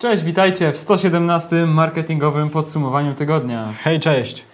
[0.00, 3.74] Cześć, witajcie w 117 marketingowym podsumowaniu tygodnia.
[3.78, 4.44] Hej, cześć.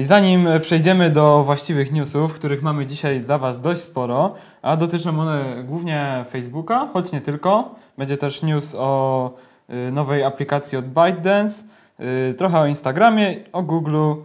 [0.00, 5.20] I zanim przejdziemy do właściwych newsów, których mamy dzisiaj dla Was dość sporo, a dotyczą
[5.20, 7.74] one głównie Facebooka, choć nie tylko.
[7.98, 9.30] Będzie też news o
[9.70, 11.64] y, nowej aplikacji od ByteDance,
[12.30, 14.16] y, trochę o Instagramie, o Google'u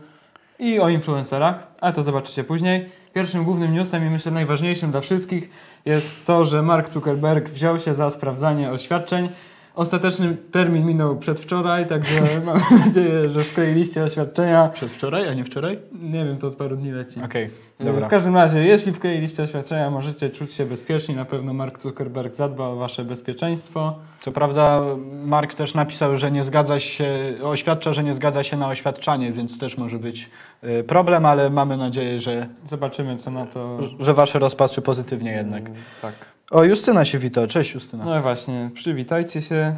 [0.60, 2.90] i o influencerach, ale to zobaczycie później.
[3.14, 5.50] Pierwszym głównym newsem i myślę najważniejszym dla wszystkich
[5.86, 9.30] jest to, że Mark Zuckerberg wziął się za sprawdzanie oświadczeń.
[9.76, 14.68] Ostateczny termin minął przedwczoraj, także mam nadzieję, że wkleiliście oświadczenia.
[14.74, 15.80] Przedwczoraj, a nie wczoraj?
[16.02, 17.22] Nie wiem, to od paru dni leci.
[17.24, 17.50] Okej,
[17.80, 18.08] E, dobra.
[18.08, 21.16] W każdym razie, jeśli wkleiliście oświadczenia, możecie czuć się bezpieczni.
[21.16, 23.96] Na pewno Mark Zuckerberg zadba o wasze bezpieczeństwo.
[24.22, 24.82] Co prawda
[25.26, 27.08] Mark też napisał, że nie zgadza się,
[27.44, 30.30] oświadcza, że nie zgadza się na oświadczanie, więc też może być
[30.64, 33.80] y, problem, ale mamy nadzieję, że, Zobaczymy, co na to.
[34.00, 35.64] że wasze rozpatrzy pozytywnie jednak.
[35.70, 36.14] e, Tak.
[36.52, 37.48] O, Justyna się wita.
[37.48, 38.06] Cześć Justyna.
[38.06, 39.76] No właśnie, przywitajcie się.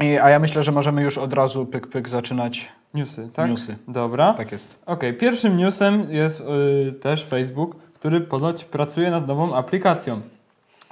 [0.00, 3.50] I, a ja myślę, że możemy już od razu pyk pyk zaczynać Newsy, tak?
[3.50, 3.76] newsy.
[3.88, 4.32] Dobra.
[4.32, 4.78] Tak jest.
[4.86, 6.40] Okej, pierwszym newsem jest
[6.88, 10.20] y, też Facebook, który ponoć pracuje nad nową aplikacją.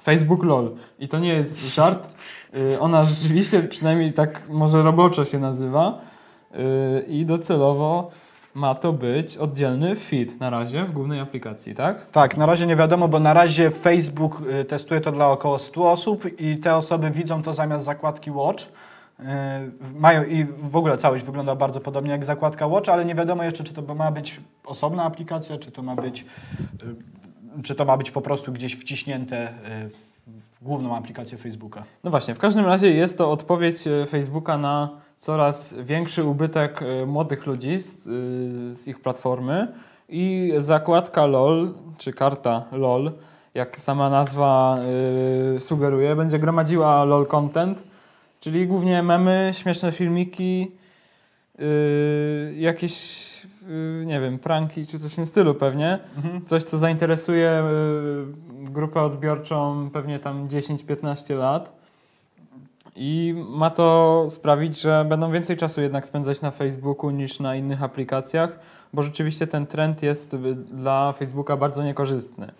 [0.02, 0.76] Facebook LOL.
[0.98, 2.10] I to nie jest żart.
[2.56, 6.00] Y, ona rzeczywiście, przynajmniej tak może roboczo się nazywa.
[6.54, 8.10] Y, I docelowo
[8.54, 12.10] ma to być oddzielny feed na razie w głównej aplikacji, tak?
[12.10, 15.90] Tak, na razie nie wiadomo, bo na razie Facebook y, testuje to dla około 100
[15.92, 18.64] osób i te osoby widzą to zamiast zakładki Watch.
[18.64, 19.24] Y,
[19.98, 23.64] Mają i w ogóle całość wygląda bardzo podobnie jak zakładka Watch, ale nie wiadomo jeszcze,
[23.64, 26.24] czy to ma być osobna aplikacja, czy to ma być,
[27.58, 29.52] y, czy to ma być po prostu gdzieś wciśnięte
[30.26, 31.84] w główną aplikację Facebooka.
[32.04, 33.76] No właśnie, w każdym razie jest to odpowiedź
[34.08, 34.88] Facebooka na
[35.20, 39.68] coraz większy ubytek e, młodych ludzi z, y, z ich platformy
[40.08, 43.10] i zakładka LOL, czy karta LOL,
[43.54, 44.78] jak sama nazwa
[45.56, 47.82] y, sugeruje, będzie gromadziła LOL content,
[48.40, 50.72] czyli głównie memy, śmieszne filmiki,
[51.60, 52.94] y, jakieś,
[53.44, 55.98] y, nie wiem, pranki czy coś w tym stylu pewnie.
[56.46, 61.79] Coś, co zainteresuje y, grupę odbiorczą pewnie tam 10-15 lat.
[63.02, 67.82] I ma to sprawić, że będą więcej czasu jednak spędzać na Facebooku niż na innych
[67.82, 68.58] aplikacjach,
[68.92, 72.52] bo rzeczywiście ten trend jest y, dla Facebooka bardzo niekorzystny.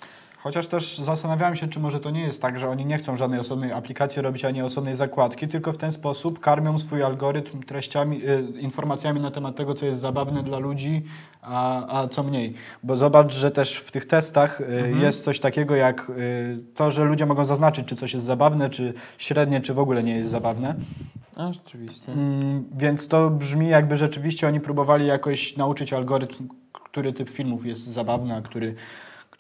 [0.43, 3.41] Chociaż też zastanawiałem się, czy może to nie jest tak, że oni nie chcą żadnej
[3.41, 8.61] osobnej aplikacji robić, ani osobnej zakładki, tylko w ten sposób karmią swój algorytm treściami, y,
[8.61, 11.03] informacjami na temat tego, co jest zabawne dla ludzi,
[11.43, 12.55] a, a co mniej.
[12.83, 17.05] Bo zobacz, że też w tych testach y, jest coś takiego jak y, to, że
[17.05, 20.75] ludzie mogą zaznaczyć, czy coś jest zabawne, czy średnie, czy w ogóle nie jest zabawne.
[21.37, 22.13] A rzeczywiście.
[22.13, 27.83] Mm, więc to brzmi jakby rzeczywiście oni próbowali jakoś nauczyć algorytm, który typ filmów jest
[27.87, 28.75] zabawny, a który,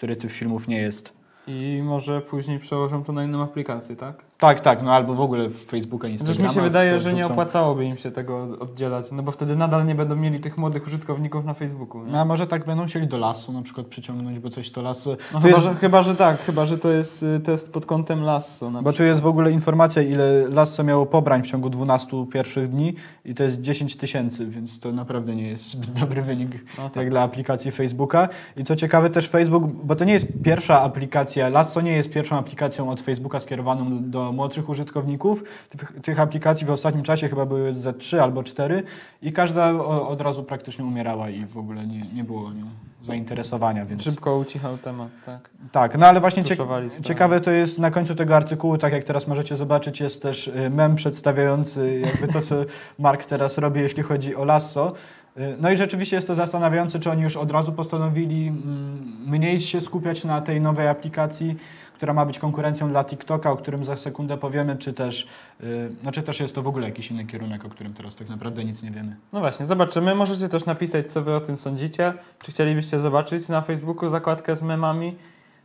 [0.00, 1.12] który typ filmów nie jest.
[1.47, 4.30] I może później przełożą to na inną aplikację, tak?
[4.41, 6.49] Tak, tak, no albo w ogóle w Facebooka, Zresztą Instagrama.
[6.49, 9.95] mi się wydaje, że nie opłacałoby im się tego oddzielać, no bo wtedy nadal nie
[9.95, 12.05] będą mieli tych młodych użytkowników na Facebooku.
[12.05, 12.12] Nie?
[12.12, 15.17] No, a może tak będą chcieli do lasu na przykład przyciągnąć, bo coś to lasu.
[15.34, 18.25] No chyba, jest, że, chyba, że tak, chyba, że to jest y, test pod kątem.
[18.73, 22.71] Na bo tu jest w ogóle informacja, ile lasso miało pobrań w ciągu 12 pierwszych
[22.71, 26.84] dni i to jest 10 tysięcy, więc to naprawdę nie jest zbyt dobry wynik No
[26.84, 26.97] tak.
[26.97, 28.29] jak dla aplikacji Facebooka.
[28.56, 32.37] I co ciekawe też Facebook, bo to nie jest pierwsza aplikacja, Lasso nie jest pierwszą
[32.37, 35.43] aplikacją od Facebooka skierowaną do młodszych użytkowników.
[35.69, 38.83] Tych, tych aplikacji w ostatnim czasie chyba były ze trzy albo cztery
[39.23, 39.73] i każda
[40.09, 42.67] od razu praktycznie umierała i w ogóle nie, nie było nią
[43.03, 44.03] zainteresowania, więc...
[44.03, 45.51] Szybko ucichał temat, tak.
[45.73, 47.05] Tak, no ale właśnie cie, Tuszowali sprawę.
[47.07, 50.71] ciekawe to jest na końcu tego artykułu, tak jak teraz możecie zobaczyć, jest też y,
[50.71, 52.55] mem przedstawiający jakby to, co
[52.99, 54.93] Mark teraz robi, jeśli chodzi o Lasso.
[55.39, 59.61] Y, No i rzeczywiście jest to zastanawiające, czy oni już od razu postanowili mm, mniej
[59.61, 61.57] się skupiać na tej nowej aplikacji,
[62.00, 65.27] która ma być konkurencją dla TikToka, o którym za sekundę powiemy, czy też,
[65.62, 68.28] y, no, czy też jest to w ogóle jakiś inny kierunek, o którym teraz tak
[68.28, 69.16] naprawdę nic nie wiemy.
[69.33, 70.15] No właśnie, zobaczymy.
[70.15, 72.12] Możecie też napisać, co wy o tym sądzicie.
[72.43, 75.16] Czy chcielibyście zobaczyć na Facebooku zakładkę z memami?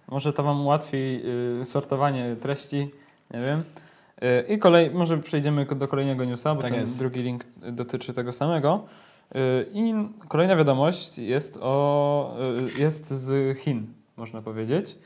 [0.08, 1.22] Może to wam ułatwi
[1.62, 2.92] y, sortowanie treści,
[3.34, 3.64] nie wiem.
[4.24, 7.00] Y, I kolej, może przejdziemy do kolejnego newsa, bo Tak ten jest.
[7.00, 8.86] drugi link dotyczy tego samego.
[9.36, 9.40] Y,
[9.74, 9.94] I
[10.28, 12.38] kolejna wiadomość jest, o,
[12.78, 13.88] y, jest z Chin,
[14.18, 14.98] można powiedzieć.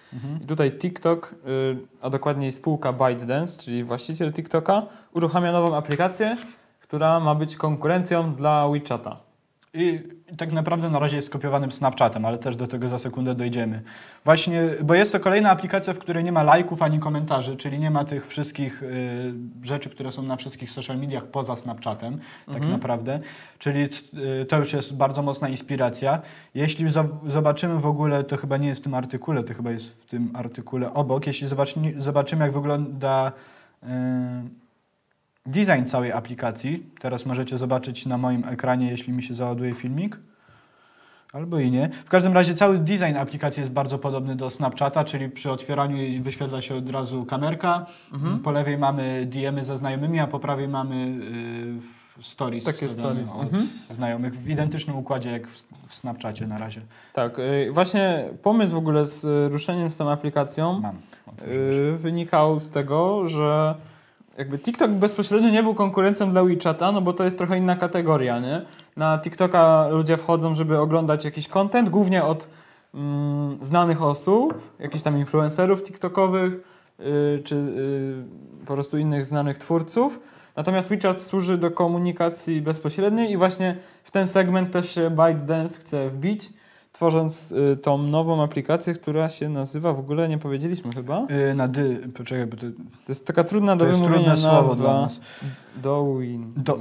[0.44, 4.84] I tutaj TikTok, y, a dokładniej spółka ByteDance, czyli właściciel TikToka,
[5.14, 6.38] uruchamia nową aplikację,
[6.80, 9.29] która ma być konkurencją dla WeChata.
[9.74, 10.04] I
[10.38, 13.82] tak naprawdę na razie jest skopiowanym Snapchatem, ale też do tego za sekundę dojdziemy.
[14.26, 17.92] Właśnie, bo jest to kolejna aplikacja, w której nie ma lajków ani komentarzy, czyli nie
[17.92, 19.34] ma tych wszystkich y,
[19.64, 22.20] rzeczy, które są na wszystkich social mediach poza Snapchatem,
[22.54, 23.20] tak naprawdę.
[23.60, 23.90] Czyli
[24.42, 26.22] y, to już jest bardzo mocna inspiracja.
[26.56, 30.02] Jeśli zo- zobaczymy w ogóle, to chyba nie jest w tym artykule, to chyba jest
[30.04, 33.32] w tym artykule obok, jeśli zobaczymy, zobaczymy jak wygląda
[33.84, 33.88] y,
[35.46, 36.86] design całej aplikacji.
[37.00, 40.20] Teraz możecie zobaczyć na moim ekranie, jeśli mi się załaduje filmik.
[41.34, 41.90] Albo i nie.
[42.06, 46.62] W każdym razie cały design aplikacji jest bardzo podobny do Snapchata, czyli przy otwieraniu wyświetla
[46.62, 47.86] się od razu kamerka.
[48.14, 48.40] Mhm.
[48.40, 50.96] Po lewej mamy DM-y ze znajomymi, a po prawej mamy
[52.20, 53.68] y, stories Takie stories, od mhm.
[53.90, 56.82] znajomych w identycznym układzie jak w, w Snapchacie na razie.
[57.14, 60.96] Tak, y, właśnie pomysł w ogóle z y, ruszeniem z tą aplikacją Mam.
[61.96, 63.76] wynikał z tego, że
[64.40, 68.40] jakby TikTok bezpośrednio nie był konkurencją dla WeChata, no bo to jest trochę inna kategoria,
[68.40, 68.62] nie?
[68.98, 72.50] Na TikToka ludzie wchodzą, żeby oglądać jakiś content, głównie od
[72.94, 76.54] mm, znanych osób, jakichś tam influencerów TikTokowych,
[77.00, 80.20] y, czy y, po prostu innych znanych twórców.
[80.56, 86.10] Natomiast WeChat służy do komunikacji bezpośredniej i właśnie w ten segment też się ByteDance chce
[86.10, 86.50] wbić,
[87.04, 91.28] tworząc y, tą nową aplikację, która się nazywa, w ogóle nie powiedzieliśmy chyba.
[91.52, 94.94] Y, na dy, poczekaj, bo to, To jest taka trudna do wymówienia trudne słowo dla
[94.94, 95.02] nazwa.
[95.02, 95.20] nas.
[95.76, 96.54] Dowin.
[96.58, 96.80] Do-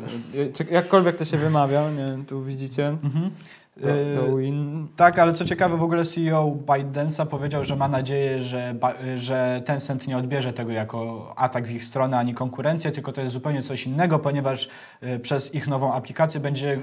[0.55, 2.89] Czy Jakkolwiek to się wymawia, nie wiem, tu widzicie.
[2.89, 3.31] Mhm.
[3.77, 4.89] Do, Y, Dowin.
[4.97, 8.75] Tak, ale co ciekawe, w ogóle CEO ByteDance'a powiedział, że ma nadzieję, że,
[9.17, 13.33] że Tencent nie odbierze tego jako atak w ich stronę ani konkurencję, tylko to jest
[13.33, 14.69] zupełnie coś innego, ponieważ
[15.03, 16.79] y, przez ich nową aplikację będzie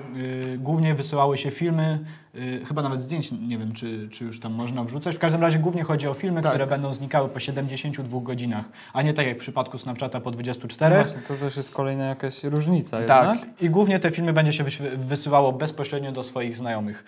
[0.53, 2.24] y, głównie wysyłały się filmy, y,
[2.67, 5.15] chyba nawet zdjęć, nie wiem czy, czy już tam można wrzucać.
[5.15, 6.51] W każdym razie głównie chodzi o filmy, Tak.
[6.51, 10.95] które będą znikały po 72 godzinach, a nie tak jak w przypadku Snapchata po 24.
[10.95, 13.61] Właśnie, to też jest kolejna jakaś różnica Tak, jednak.
[13.61, 14.63] i głównie te filmy będzie się
[14.97, 17.03] wysyłało bezpośrednio do swoich znajomych.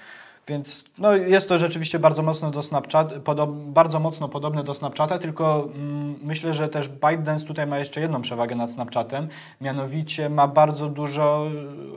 [0.47, 3.13] Więc no, jest to rzeczywiście bardzo mocno do Snapchat,
[3.53, 8.21] bardzo mocno podobne do Snapchata, tylko mm, myślę, że też ByteDance tutaj ma jeszcze jedną
[8.21, 9.27] przewagę nad Snapchatem,
[9.61, 11.47] mianowicie ma bardzo dużo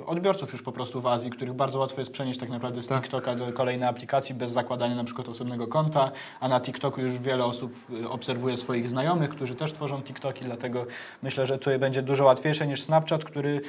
[0.02, 2.86] e, odbiorców już po prostu w Azji, których bardzo łatwo jest przenieść tak naprawdę z
[2.86, 3.02] Tak.
[3.02, 6.10] TikToka do kolejnej aplikacji bez zakładania na przykład osobnego konta,
[6.40, 10.86] a na TikToku już wiele osób e, obserwuje swoich znajomych, którzy też tworzą TikToki, dlatego
[11.22, 13.60] myślę, że tutaj będzie dużo łatwiejsze niż Snapchat, który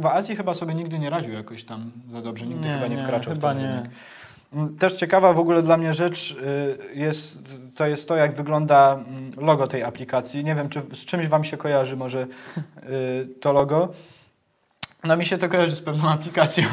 [0.00, 2.96] w Azji chyba sobie nigdy nie radził jakoś tam za dobrze, nigdy Nie, chyba nie,
[2.96, 3.68] nie, wkraczał chyba w ten nie.
[3.68, 3.90] rynek.
[4.78, 7.38] Też ciekawa w ogóle dla mnie rzecz y, jest,
[7.74, 10.44] to jest to, jak wygląda mm, logo tej aplikacji.
[10.44, 13.88] Nie wiem, czy z czymś Wam się kojarzy może y, to logo.
[15.04, 16.64] No mi się to kojarzy z pewną aplikacją,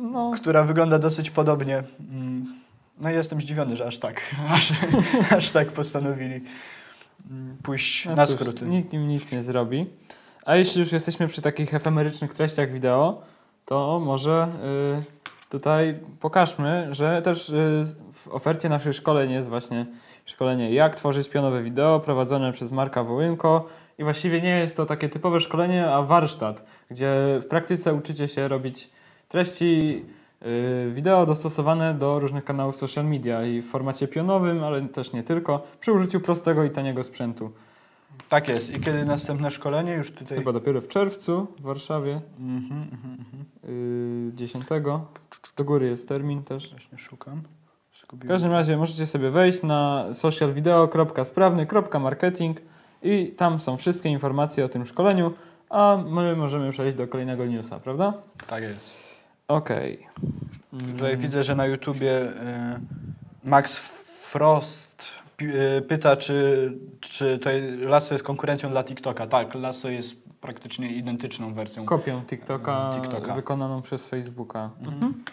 [0.00, 1.82] No, która wygląda dosyć podobnie.
[2.10, 2.54] Mm,
[3.00, 4.20] No i jestem zdziwiony, że aż tak,
[4.56, 4.72] aż,
[5.36, 6.40] aż tak postanowili
[7.30, 8.66] mm, pójść no na cóż, skróty.
[8.66, 9.86] nikt im nic nie zrobi.
[10.44, 13.22] A jeśli już jesteśmy przy takich efemerycznych treściach wideo,
[13.66, 14.48] to może
[14.98, 17.82] y, tutaj pokażmy, że też y,
[18.12, 19.86] w ofercie naszych szkoleń jest właśnie
[20.24, 23.66] szkolenie jak tworzyć pionowe wideo prowadzone przez Marka Wołynko
[23.98, 28.48] i właściwie nie jest to takie typowe szkolenie, a warsztat, gdzie w praktyce uczycie się
[28.48, 28.90] robić
[29.28, 30.04] treści
[30.42, 35.22] y, wideo dostosowane do różnych kanałów social media i w formacie pionowym, ale też nie
[35.22, 37.52] tylko, przy użyciu prostego i taniego sprzętu.
[38.32, 38.76] Tak jest.
[38.76, 39.94] I kiedy następne szkolenie?
[39.94, 40.38] Już tutaj...
[40.38, 43.44] Chyba dopiero w czerwcu w Warszawie, Mhm, mhm, mhm.
[44.26, 44.66] yy, 10.
[45.56, 46.70] Do góry jest termin też.
[46.70, 47.42] Właśnie szukam.
[48.12, 52.60] W każdym razie możecie sobie wejść na socialvideo.sprawny.marketing
[53.02, 55.32] i tam są wszystkie informacje o tym szkoleniu,
[55.70, 58.12] a my możemy przejść do kolejnego newsa, prawda?
[58.46, 58.96] Tak jest.
[59.48, 60.06] Okej.
[60.92, 62.30] Tutaj widzę, że na YouTubie y,
[63.44, 63.78] Max
[64.30, 65.21] Frost
[65.88, 67.50] pyta, czy, czy to
[67.88, 69.26] Lasso jest konkurencją dla TikToka.
[69.26, 71.84] Tak, Lasso jest praktycznie identyczną wersją.
[71.84, 73.34] Kopią TikToka, TikToka.
[73.34, 74.70] wykonaną przez Facebooka.
[74.80, 75.24] Mhm.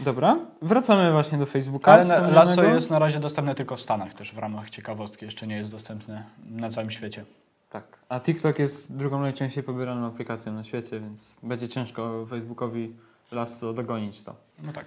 [0.00, 1.92] Dobra, wracamy właśnie do Facebooka.
[1.92, 2.30] Ale.
[2.30, 5.24] Lasso jest na razie dostępne tylko w Stanach też w ramach ciekawostki.
[5.24, 7.24] Jeszcze nie jest dostępne na całym świecie.
[7.70, 7.84] Tak.
[8.08, 12.94] A TikTok jest drugą najczęściej pobieraną aplikacją na świecie, więc będzie ciężko Facebookowi
[13.32, 14.34] Lasso dogonić to.
[14.62, 14.86] No tak.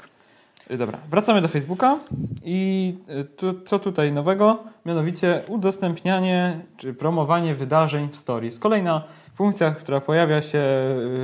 [0.71, 1.99] Y, Dobra, wracamy do Facebooka
[2.43, 4.63] i y, tu, co tutaj nowego?
[4.85, 8.59] Mianowicie udostępnianie czy promowanie wydarzeń w Stories.
[8.59, 9.03] Kolejna
[9.35, 10.59] funkcja, która pojawia się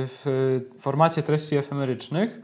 [0.06, 2.40] w formacie treści efemerycznych,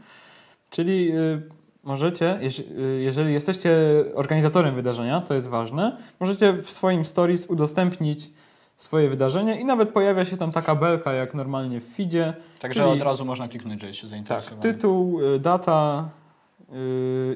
[0.69, 1.41] czyli y,
[1.83, 2.63] możecie, jeż-
[2.99, 3.77] jeżeli jesteście
[4.15, 8.29] organizatorem wydarzenia, to jest ważne, możecie w swoim Stories udostępnić
[8.77, 12.33] swoje wydarzenie i nawet pojawia się tam taka belka jak normalnie w feedzie.
[12.59, 14.61] Także od razu można kliknąć, że jest się Tak, zainteresowany.
[14.61, 16.09] tytuł, y, data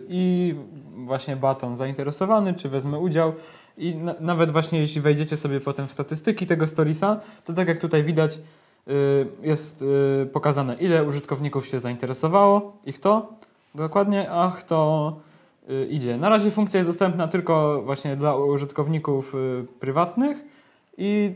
[0.09, 0.55] i
[0.95, 3.33] właśnie baton zainteresowany, czy wezmę udział.
[3.77, 7.79] I na, nawet właśnie jeśli wejdziecie sobie potem w statystyki tego storiesa, to tak jak
[7.79, 8.39] tutaj widać,
[8.87, 13.33] y, jest y, pokazane ile użytkowników się zainteresowało i kto
[13.75, 15.15] dokładnie, a kto
[15.89, 16.17] idzie.
[16.17, 19.33] Na razie funkcja jest dostępna tylko właśnie dla użytkowników
[19.79, 20.37] prywatnych
[20.97, 21.33] i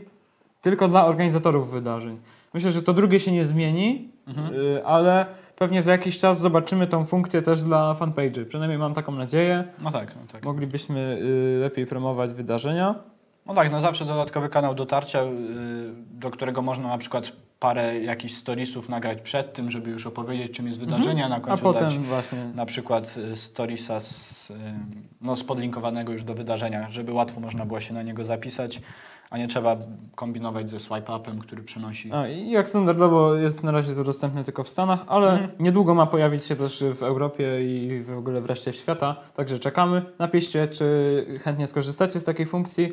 [0.62, 2.18] tylko dla organizatorów wydarzeń.
[2.54, 4.54] Myślę, że to drugie się nie zmieni, Mhm.
[4.84, 8.44] ale pewnie za jakiś czas zobaczymy tą funkcję też dla fanpage'y.
[8.46, 9.64] Przynajmniej mam taką nadzieję.
[9.82, 10.44] No tak, no tak.
[10.44, 11.18] Moglibyśmy
[11.56, 12.94] y, lepiej promować wydarzenia.
[13.46, 15.26] No tak, no zawsze dodatkowy kanał dotarcia, y,
[16.10, 20.66] do którego można na przykład parę jakichś storiesów nagrać przed tym, żeby już opowiedzieć, czym
[20.66, 21.52] jest wydarzenie, a na Mhm.
[21.52, 22.38] A końcu potem dać właśnie.
[22.54, 24.52] na przykład y, storiesa z,
[25.20, 28.80] no, z podlinkowanego już do wydarzenia, żeby łatwo można było się na niego zapisać,
[29.34, 29.76] a nie trzeba
[30.14, 32.12] kombinować ze swipe-upem, który przenosi.
[32.12, 35.50] A, i jak standardowo jest na razie to dostępne tylko w Stanach, ale Mhm.
[35.60, 39.16] niedługo ma pojawić się też w Europie i w ogóle wreszcie świata.
[39.36, 40.02] Także czekamy.
[40.18, 42.92] Napiszcie, czy chętnie skorzystacie z takiej funkcji,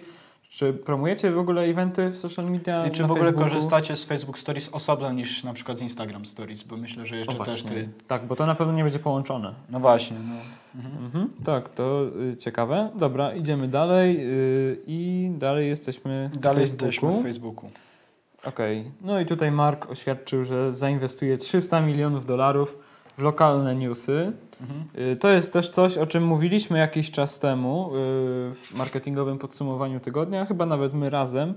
[0.51, 2.87] czy promujecie w ogóle eventy w social media.
[2.87, 3.49] I czy w ogóle Facebooku?
[3.49, 7.45] korzystacie z Facebook Stories osobno niż na przykład z Instagram Stories, bo myślę, że jeszcze
[7.45, 7.89] też ty...
[8.07, 9.53] Tak, bo to na pewno nie będzie połączone.
[9.69, 10.35] No właśnie, no.
[10.75, 11.05] Mhm.
[11.05, 12.89] Mhm, tak, to y, ciekawe.
[12.95, 16.87] Dobra, idziemy dalej y, i dalej jesteśmy w Dalej Facebooku.
[16.87, 17.69] jesteśmy w Facebooku.
[18.45, 22.77] Okej, no i tutaj Mark oświadczył, że zainwestuje 300 milionów dolarów
[23.17, 24.31] w lokalne newsy.
[24.61, 25.11] Mhm.
[25.11, 27.91] Y, To jest też coś, o czym mówiliśmy jakiś czas temu y,
[28.55, 31.53] w marketingowym podsumowaniu tygodnia, chyba nawet my razem.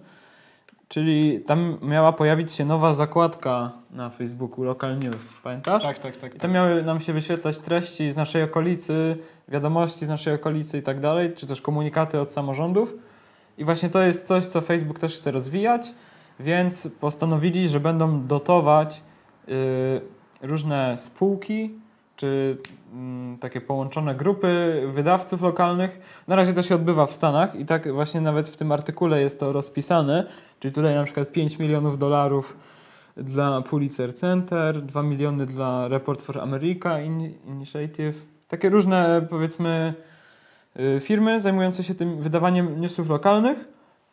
[0.88, 5.82] Czyli tam miała pojawić się nowa zakładka na Facebooku, Local News, pamiętasz?
[5.82, 6.30] Tak, tak, tak.
[6.30, 6.42] I tak.
[6.42, 9.16] tam miały nam się wyświetlać treści z naszej okolicy,
[9.48, 12.94] wiadomości z naszej okolicy i tak dalej, czy też komunikaty od samorządów.
[13.58, 15.94] I właśnie to jest coś, co Facebook też chce rozwijać,
[16.40, 19.02] więc postanowili, że będą dotować
[19.48, 20.00] y,
[20.42, 21.70] różne spółki,
[22.16, 22.56] czy
[22.92, 26.22] mm, takie połączone grupy wydawców lokalnych.
[26.28, 29.40] Na razie to się odbywa w Stanach i tak właśnie nawet w tym artykule jest
[29.40, 30.26] to rozpisane,
[30.60, 32.56] czyli tutaj na przykład 5 milionów dolarów
[33.16, 38.14] dla Pulitzer Center, 2 miliony dla Report for America In- Initiative.
[38.48, 39.94] Takie różne, powiedzmy,
[40.96, 43.58] y, firmy zajmujące się tym wydawaniem newsów lokalnych.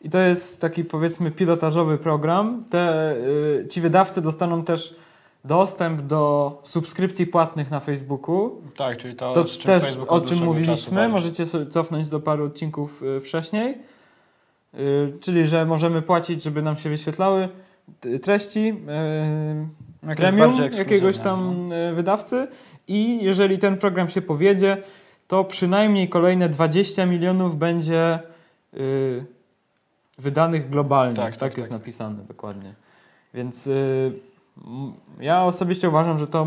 [0.02, 2.64] I to jest taki, powiedzmy, pilotażowy program.
[2.70, 4.96] Te, y, ci wydawcy dostaną też
[5.46, 8.62] dostęp do subskrypcji płatnych na Facebooku.
[8.78, 11.10] Tak, czyli to, To czym też Facebook o czym mówiliśmy.
[11.10, 13.78] Możecie sobie cofnąć do paru odcinków y, wcześniej.
[14.74, 17.50] Y, Czyli, że możemy płacić, żeby nam się wyświetlały
[18.22, 18.60] treści.
[18.70, 21.24] y, Jakieś premium jakiegoś ekskluzywne, no.
[21.24, 22.48] tam e, wydawcy
[22.88, 24.78] i jeżeli ten program się powiedzie,
[25.28, 28.20] to przynajmniej kolejne 20 milionów będzie
[28.74, 29.26] y,
[30.18, 31.16] wydanych globalnie.
[31.16, 31.80] Tak, Tak, tak, jest tak.
[31.80, 32.74] napisane dokładnie.
[33.34, 34.20] Więc y, m,
[35.20, 36.46] ja osobiście uważam, że to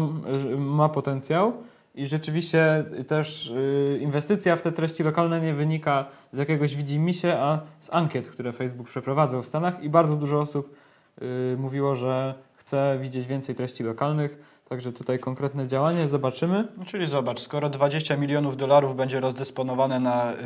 [0.58, 1.52] ma potencjał
[1.94, 7.61] i rzeczywiście też y, inwestycja w te treści lokalne nie wynika z jakiegoś widzimisię, a
[7.80, 10.76] z ankiet, które Facebook przeprowadzał w Stanach i bardzo dużo osób
[11.23, 14.54] y, mówiło, że chce widzieć więcej treści lokalnych.
[14.68, 16.68] Także tutaj konkretne działanie, zobaczymy.
[16.76, 20.37] No, czyli zobacz, skoro 20 milionów dolarów będzie rozdysponowane na y,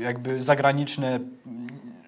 [0.00, 1.26] jakby zagraniczne mm,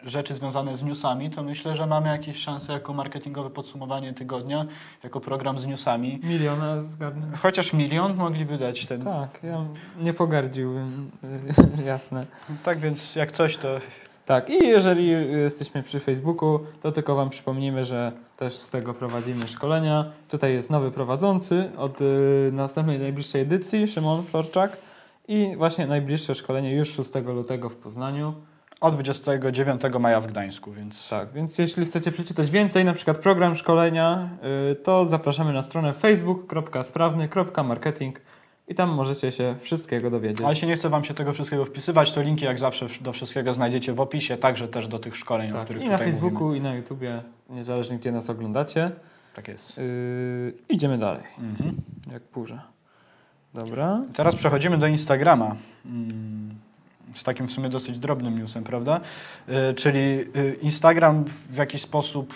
[0.09, 4.67] rzeczy związane z newsami, to myślę, że mamy jakieś szanse jako marketingowe podsumowanie tygodnia,
[5.03, 6.21] jako program z newsami.
[6.25, 7.27] Miliona zgarnę.
[7.43, 9.01] Chociaż milion mogliby dać ten.
[9.01, 9.65] Tak, ja
[10.01, 11.11] nie pogardziłbym,
[11.87, 12.27] jasne.
[12.63, 13.69] Tak więc jak coś, to
[14.27, 19.49] Tak, i jeżeli jesteśmy przy Facebooku, to tylko Wam przypomnimy, że też z tego prowadzimy
[19.49, 20.05] szkolenia.
[20.29, 24.77] Tutaj jest nowy prowadzący od y, następnej, najbliższej edycji, Szymon Florczak.
[25.29, 28.35] I właśnie najbliższe szkolenie już 6 lutego w Poznaniu.
[28.81, 33.55] Od 29 maja w Gdańsku, więc Tak, więc jeśli chcecie przeczytać więcej, na przykład program
[33.55, 34.29] szkolenia,
[34.73, 38.21] y, to zapraszamy na stronę facebook.sprawny.marketing
[38.69, 40.41] i tam możecie się wszystkiego dowiedzieć.
[40.41, 43.55] Ale jeśli nie chce Wam się tego wszystkiego wpisywać, to linki jak zawsze do wszystkiego
[43.55, 46.59] znajdziecie w opisie, także też do tych szkoleń, o Tak, których I na Facebooku, mówimy.
[46.59, 48.91] i na YouTubie, niezależnie gdzie nas oglądacie.
[49.37, 49.79] Tak jest.
[49.79, 51.77] Yy, idziemy dalej, Mhm.
[52.13, 52.63] jak burza.
[53.55, 54.03] Dobra.
[54.15, 55.57] Teraz przechodzimy do Instagrama.
[55.87, 56.55] Mm,
[57.19, 59.01] Z takim w sumie dosyć drobnym newsem, prawda?
[59.71, 62.35] Y, Czyli y, Instagram w jakiś sposób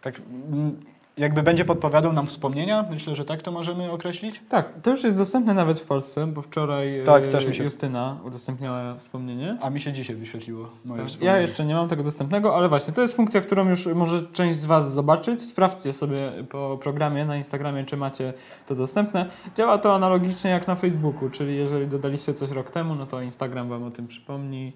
[0.00, 2.84] tak mm, jakby będzie podpowiadał nam wspomnienia.
[2.90, 4.42] Myślę, że tak to możemy określić.
[4.48, 7.64] Tak, to już jest dostępne nawet w Polsce, bo wczoraj Tak, yy, też mi się-
[7.64, 9.56] Justyna udostępniała wspomnienie.
[9.60, 11.36] A mi się dzisiaj wyświetliło moje Tak, wspomnienie.
[11.36, 14.58] Ja jeszcze nie mam tego dostępnego, ale właśnie, to jest funkcja, którą już może część
[14.58, 15.42] z Was zobaczyć.
[15.42, 18.32] Sprawdźcie sobie po programie na Instagramie, czy macie
[18.66, 19.26] to dostępne.
[19.56, 23.68] Działa to analogicznie jak na Facebooku, czyli jeżeli dodaliście coś rok temu, no to Instagram
[23.68, 24.72] Wam o tym przypomni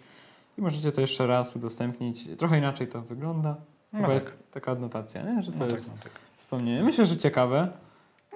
[0.59, 2.29] i możecie to jeszcze raz udostępnić.
[2.39, 3.55] Trochę inaczej to wygląda.
[3.93, 4.15] No Chyba tak.
[4.15, 5.43] jest taka adnotacja, nie?
[5.43, 6.13] że to No tak, jest no tak.
[6.37, 6.83] wspomnienie.
[6.83, 7.69] Myślę, że ciekawe.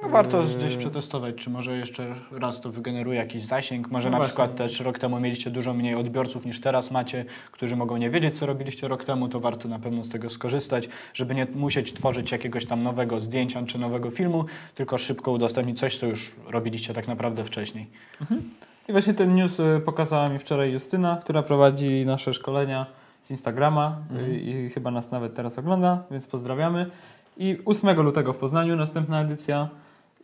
[0.03, 3.91] No warto Yy, gdzieś przetestować, czy może jeszcze raz to wygeneruje jakiś zasięg.
[3.91, 4.29] Może No na właśnie.
[4.29, 8.39] przykład też rok temu mieliście dużo mniej odbiorców niż teraz macie, którzy mogą nie wiedzieć,
[8.39, 12.33] co robiliście rok temu, to warto na pewno z tego skorzystać, żeby nie musieć tworzyć
[12.33, 17.09] jakiegoś tam nowego zdjęcia czy nowego filmu, tylko szybko udostępnić coś, co już robiliście tak
[17.09, 17.87] naprawdę wcześniej.
[18.89, 22.87] I właśnie ten news y, pokazała mi wczoraj Justyna, która prowadzi nasze szkolenia
[23.23, 24.31] z Instagrama Mhm.
[24.31, 26.91] y, i chyba nas nawet teraz ogląda, więc pozdrawiamy.
[27.37, 29.69] I 8 lutego w Poznaniu następna edycja.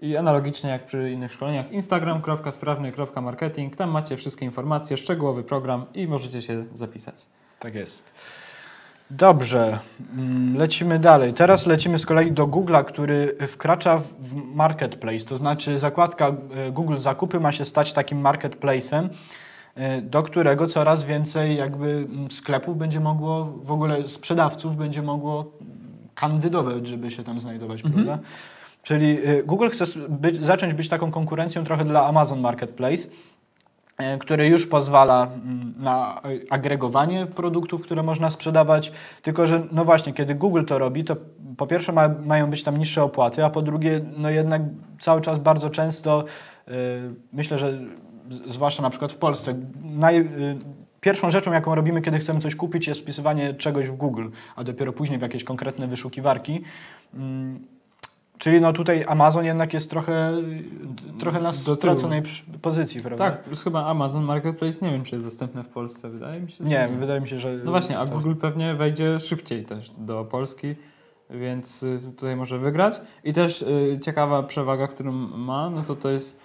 [0.01, 3.77] I analogicznie jak przy innych szkoleniach, instagram.sprawny.marketing.
[3.77, 7.15] Tam macie wszystkie informacje, szczegółowy program i możecie się zapisać.
[7.61, 8.13] Tak jest.
[9.11, 9.79] Dobrze,
[10.13, 11.35] mm, lecimy dalej.
[11.35, 16.35] Teraz lecimy z kolei do Google'a, który wkracza w marketplace, to znaczy zakładka e,
[16.73, 19.09] Google Zakupy ma się stać takim marketplace'em,
[20.03, 25.53] do którego coraz więcej jakby mm, sklepów będzie mogło, w ogóle sprzedawców będzie mogło
[26.15, 28.19] kandydować, żeby się tam znajdować, prawda?
[28.83, 33.09] Czyli e, Google chce być, zacząć być taką konkurencją trochę dla Amazon Marketplace,
[33.99, 38.93] e, który już pozwala mm, na e, agregowanie produktów, które można sprzedawać,
[39.23, 41.17] tylko że no właśnie, kiedy Google to robi, to
[41.57, 44.63] po pierwsze ma, mają być tam niższe opłaty, a po drugie, no jednak
[45.01, 46.25] cały czas bardzo często,
[46.69, 46.73] y,
[47.33, 47.81] myślę, że
[48.49, 50.27] zwłaszcza na przykład w Polsce, naj, y,
[51.01, 54.93] pierwszą rzeczą, jaką robimy, kiedy chcemy coś kupić, jest wpisywanie czegoś w Google, a dopiero
[54.93, 56.63] później w jakieś konkretne wyszukiwarki.
[57.15, 57.61] Mm,
[58.39, 60.33] Czyli no tutaj Amazon jednak jest trochę,
[61.19, 62.23] trochę na straconej
[62.63, 63.31] pozycji, prawda?
[63.31, 66.57] Tak, plus chyba Amazon Marketplace nie wiem, czy jest dostępny w Polsce, wydaje mi się.
[66.57, 67.57] że Nie, wydaje mi się, że...
[67.65, 68.15] No właśnie, a tak.
[68.15, 70.75] Google pewnie wejdzie szybciej też do Polski,
[71.31, 73.01] więc y, tutaj może wygrać.
[73.25, 76.41] I też y, ciekawa przewaga, którą ma, no to to jest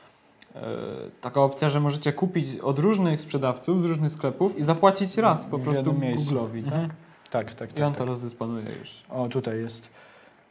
[1.22, 5.60] taka opcja, że możecie kupić od różnych sprzedawców z różnych sklepów i zapłacić raz po
[5.60, 5.91] prostu.
[5.93, 6.74] Google'owi, tak?
[6.74, 6.89] Mhm.
[7.31, 7.98] Tak, tak, I on tak.
[7.98, 8.08] to tak.
[8.08, 9.03] rozdysponuje już.
[9.10, 9.89] O, tutaj jest.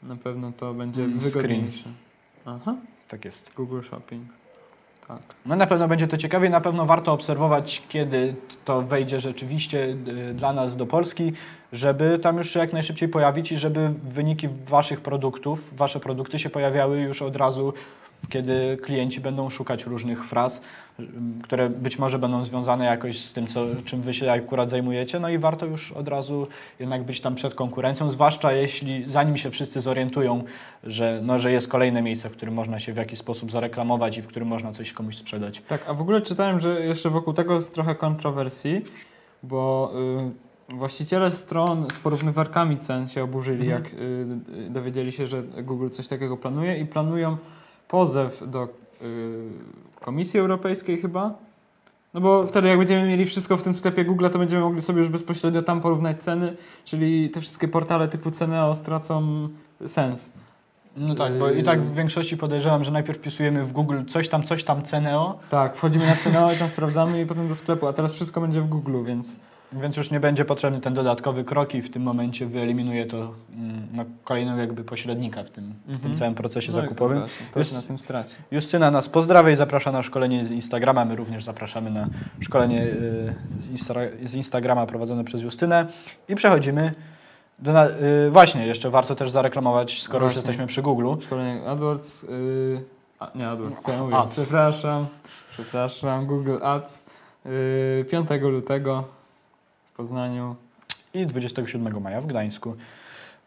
[0.02, 1.88] Na pewno to będzie Mm, wygodniejsze.
[2.44, 2.74] Aha,
[3.08, 3.50] Tak jest.
[3.56, 4.28] Google Shopping.
[5.08, 5.20] Tak.
[5.46, 9.96] No na pewno będzie to ciekawie, na pewno warto obserwować, kiedy to wejdzie rzeczywiście
[10.30, 11.32] y, dla nas do Polski,
[11.72, 16.50] żeby tam już się jak najszybciej pojawić i żeby wyniki waszych produktów, wasze produkty się
[16.50, 17.72] pojawiały już od razu,
[18.28, 20.60] kiedy klienci będą szukać różnych fraz,
[21.42, 25.28] które być może będą związane jakoś z tym, co, czym wy się akurat zajmujecie, no
[25.28, 26.46] i warto już od razu
[26.80, 30.44] jednak być tam przed konkurencją, zwłaszcza jeśli zanim się wszyscy zorientują,
[30.84, 34.22] że, no, że jest kolejne miejsce, w którym można się w jakiś sposób zareklamować i
[34.22, 35.62] w którym można coś komuś sprzedać.
[35.68, 38.84] Tak, a w ogóle czytałem, że jeszcze wokół tego jest trochę kontrowersji,
[39.42, 39.92] bo
[40.70, 43.82] y, właściciele stron z porównywarkami cen się oburzyli, Mhm.
[43.82, 43.96] jak y,
[44.66, 47.36] y, dowiedzieli się, że Google coś takiego planuje i planują
[47.90, 48.68] pozew do
[49.02, 49.50] y,
[50.00, 51.34] Komisji Europejskiej chyba.
[52.14, 54.98] No bo wtedy jak będziemy mieli wszystko w tym sklepie Google, to będziemy mogli sobie
[54.98, 59.48] już bezpośrednio tam porównać ceny, czyli te wszystkie portale typu Ceneo stracą
[59.86, 60.30] sens.
[60.96, 64.42] No tak, bo i tak w większości podejrzewam, że najpierw wpisujemy w Google coś tam,
[64.42, 67.92] coś tam Ceneo, Tak, wchodzimy na Ceneo i tam sprawdzamy i potem do sklepu, a
[67.92, 69.36] teraz wszystko będzie w Google, więc...
[69.72, 73.86] więc już nie będzie potrzebny ten dodatkowy krok i w tym momencie wyeliminuje to mm,
[73.92, 76.14] no, kolejnego jakby pośrednika w tym, w tym Mhm.
[76.16, 77.22] całym procesie No zakupowym.
[77.50, 78.34] Ktoś Jest- na tym straci.
[78.50, 81.04] Justyna nas pozdrawia i zaprasza na szkolenie z Instagrama.
[81.04, 82.08] My również zapraszamy na
[82.40, 85.86] szkolenie y, z, Instra- z Instagrama prowadzone przez Justynę.
[86.28, 86.92] I przechodzimy
[87.62, 87.72] do...
[87.72, 90.48] Na, y, właśnie, jeszcze warto też zareklamować, skoro już Właśnie.
[90.48, 91.14] jesteśmy przy Google.
[91.20, 92.84] Szkolenie AdWords, yy,
[93.18, 94.16] a, nie AdWords, co ja mówię?
[94.16, 94.40] Ads.
[94.40, 95.06] Przepraszam,
[95.50, 97.04] przepraszam, Google Ads,
[97.44, 99.04] yy, 5 lutego
[99.92, 100.56] w Poznaniu.
[101.14, 102.74] i 27 maja w Gdańsku.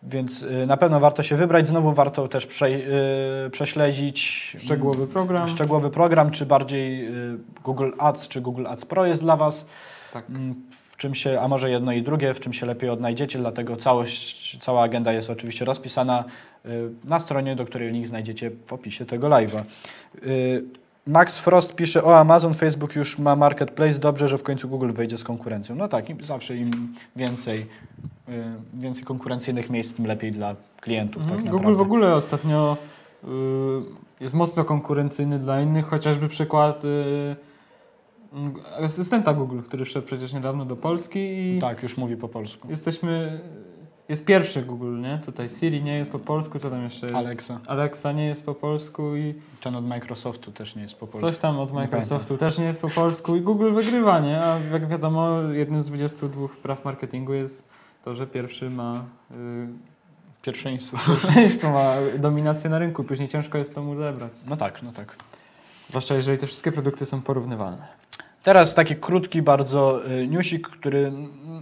[0.04, 1.68] Więc y, na pewno warto się wybrać.
[1.68, 4.20] Znowu warto też prze, y, prześledzić
[4.60, 5.48] Szczegółowy program.
[5.48, 9.66] szczegółowy program, czy bardziej y, Google Ads, czy Google Ads Pro jest dla Was.
[10.14, 10.26] Tak.
[10.94, 14.58] W czym się, a może jedno i drugie, w czym się lepiej odnajdziecie, dlatego całość,
[14.62, 16.24] cała agenda jest oczywiście rozpisana
[16.66, 19.62] y, na stronie, do której link znajdziecie w opisie tego live'a.
[20.28, 20.64] Y,
[21.08, 25.18] Max Frost pisze, o Amazon, Facebook już ma marketplace, dobrze, że w końcu Google wejdzie
[25.18, 25.76] z konkurencją.
[25.76, 27.60] No tak, zawsze im więcej,
[28.30, 31.42] y, więcej konkurencyjnych miejsc, tym lepiej dla klientów Mhm.
[31.42, 31.78] tak Google naprawdę.
[31.78, 32.78] w ogóle ostatnio
[34.20, 36.84] jest mocno konkurencyjny dla innych, chociażby przykład
[38.82, 42.68] asystenta Google, który wszedł przecież niedawno do Polski i Tak, już mówi po polsku.
[42.70, 43.42] jesteśmy...
[44.10, 45.20] Jest pierwszy Google, nie?
[45.26, 47.18] Tutaj Siri nie jest po polsku, co tam jeszcze jest?
[47.18, 47.60] Alexa.
[47.68, 51.30] Alexa nie jest po polsku i Ten od Microsoftu też nie jest po polsku.
[51.30, 54.44] Coś tam od Microsoftu też nie jest po polsku i Google wygrywa, nie?
[54.44, 57.70] A jak wiadomo, jednym z 22 praw marketingu jest
[58.06, 59.68] to, że pierwszy ma y,
[60.42, 60.98] Pierwszeństwo.
[61.08, 64.32] pierwszeństwo, ma dominację na rynku, później ciężko jest to mu zebrać.
[64.48, 65.16] No tak, no tak.
[65.90, 67.88] Zwłaszcza jeżeli te wszystkie produkty są porównywalne.
[68.44, 71.12] Teraz taki krótki bardzo y, newsik, który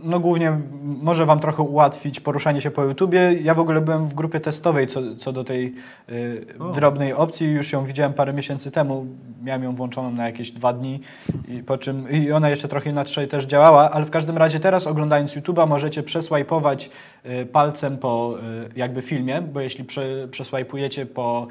[0.03, 3.33] no głównie może Wam trochę ułatwić poruszanie się po YouTubie.
[3.41, 5.75] Ja w ogóle byłem w grupie testowej co, co do tej
[6.09, 7.47] y, drobnej opcji.
[7.47, 9.05] Już ją widziałem parę miesięcy temu.
[9.43, 10.99] Miałem ją włączoną na jakieś dwa dni,
[11.47, 14.87] i, po czym, i ona jeszcze trochę inaczej też działała, ale w każdym razie teraz
[14.87, 16.89] oglądając YouTube'a możecie przesłajpować
[17.25, 18.35] y, palcem po
[18.67, 21.47] y, jakby filmie, bo jeśli prze, przesłajpujecie po,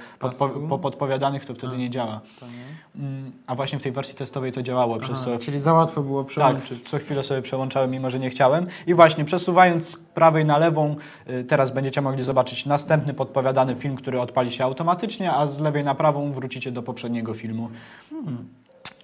[0.69, 1.77] po podpowiadanych, to wtedy A.
[1.77, 2.21] nie działa.
[2.41, 3.03] To nie?
[3.05, 6.31] Mm, A właśnie w tej wersji testowej to działało, przez Czyli za łatwo było tak,
[6.31, 6.89] przełączyć.
[6.89, 8.67] co chwilę sobie przełączałem, mimo że nie chciałem.
[8.87, 10.97] I właśnie przesuwając z prawej na lewą,
[11.31, 15.85] y, teraz będziecie mogli zobaczyć następny podpowiadany film, który odpali się automatycznie, a z lewej
[15.85, 17.69] na prawą wrócicie do poprzedniego filmu.
[18.11, 18.49] Hmm.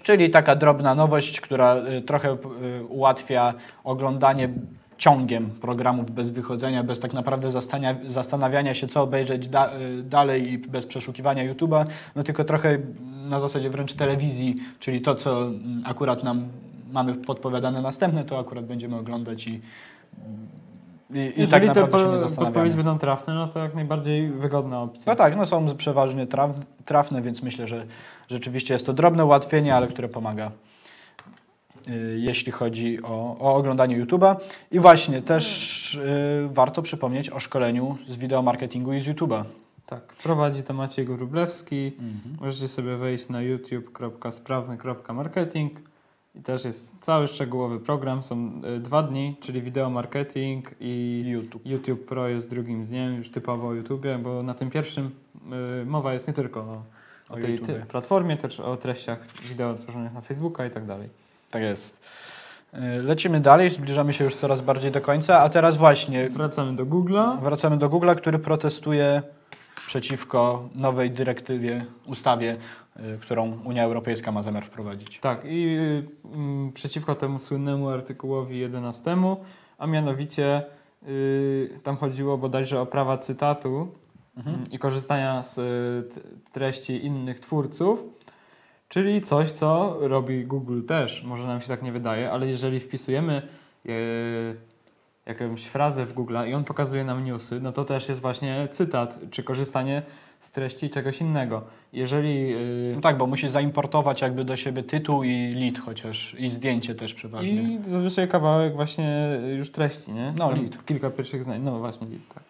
[0.03, 2.37] Czyli taka drobna nowość, która y, trochę y,
[2.89, 4.49] ułatwia oglądanie
[4.99, 7.51] ciągiem programów bez wychodzenia, bez tak naprawdę
[8.09, 9.71] zastanawiania się, co obejrzeć da,
[10.03, 11.85] dalej i bez przeszukiwania YouTube'a,
[12.17, 12.79] no tylko trochę
[13.29, 15.51] na zasadzie wręcz telewizji, czyli to, co
[15.85, 16.49] akurat nam
[16.93, 22.37] mamy podpowiadane następne, to akurat będziemy oglądać i, i, i tak Jeżeli te po- zastanawiamy.
[22.37, 25.13] podpowiedzi będą trafne, no to jak najbardziej wygodna opcja.
[25.13, 26.51] No tak, no są przeważnie traf,
[26.85, 27.87] trafne, więc myślę, że
[28.29, 30.51] rzeczywiście jest to drobne ułatwienie, ale które pomaga,
[31.89, 34.37] y, jeśli chodzi o, o oglądanie YouTube'a.
[34.73, 39.45] I właśnie też y, warto przypomnieć o szkoleniu z wideomarketingu i z YouTube'a.
[39.87, 41.93] Tak, prowadzi to Maciej Grublewski.
[41.99, 42.37] Mhm.
[42.41, 45.73] Możecie sobie wejść na youtube.sprawny.marketing
[46.35, 48.23] i też jest cały szczegółowy program.
[48.23, 51.67] Są y, dwa dni, czyli wideo marketing i YouTube.
[51.67, 55.11] YouTube Pro jest drugim dniem, już typowo o YouTubie, bo na tym pierwszym
[55.83, 56.83] y, mowa jest nie tylko o,
[57.29, 61.09] o O tej ty, platformie, też o treściach wideo tworzonych na Facebooka i tak dalej.
[61.51, 62.01] Tak jest.
[62.75, 66.87] Y, Lecimy dalej, zbliżamy się już coraz bardziej do końca, a teraz właśnie Wracamy do
[66.87, 67.41] Google'a.
[67.41, 69.23] wracamy do Google'a, który protestuje
[69.87, 72.57] przeciwko nowej dyrektywie, ustawie,
[72.97, 75.19] y, którą Unia Europejska ma zamiar wprowadzić.
[75.19, 79.37] Tak, i y, mm, przeciwko temu słynnemu artykułowi 11,
[79.79, 80.63] a mianowicie
[81.09, 83.89] y, tam chodziło bodajże o prawa cytatu
[84.37, 84.57] Mhm.
[84.57, 85.61] mm, i korzystania z
[86.53, 88.05] treści innych twórców,
[88.89, 91.23] czyli coś, co robi Google też.
[91.25, 93.43] Może nam się tak nie wydaje, ale jeżeli wpisujemy
[95.27, 99.19] jakąś frazę w Google i on pokazuje nam newsy, no to też jest właśnie cytat,
[99.31, 100.03] czy korzystanie
[100.41, 101.63] z treści czegoś innego.
[101.93, 106.49] Jeżeli y, No tak, bo musi zaimportować jakby do siebie tytuł i lead chociaż i
[106.49, 107.63] zdjęcie też przeważnie.
[107.63, 110.35] I zazwyczaj kawałek właśnie już treści, nie?
[110.39, 110.85] No, Tam lead.
[110.85, 111.63] Kilka pierwszych zdań.
[111.63, 112.43] No właśnie, lead, tak.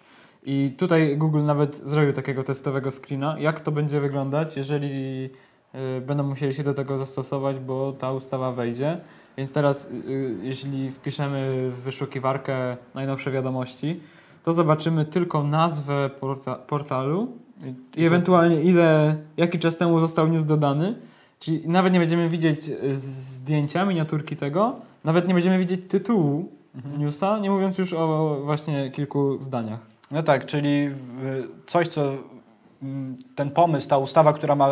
[0.44, 5.30] I tutaj Google nawet zrobił takiego testowego screena, jak to będzie wyglądać, jeżeli
[5.74, 9.00] y, będą musieli się do tego zastosować, bo ta ustawa wejdzie.
[9.36, 14.00] Więc teraz, y, jeśli wpiszemy w wyszukiwarkę najnowsze wiadomości,
[14.44, 17.28] to zobaczymy tylko nazwę porta portalu
[17.96, 20.94] i ewentualnie ile, jaki czas temu został news dodany.
[21.38, 27.00] Czyli nawet nie będziemy widzieć y, zdjęcia, miniaturki tego, nawet nie będziemy widzieć tytułu Mhm.
[27.00, 29.80] newsa, nie mówiąc już o właśnie kilku zdaniach.
[30.10, 30.90] No tak, czyli
[31.66, 32.12] coś, co
[32.82, 34.68] mm, ten pomysł, ta ustawa, która ma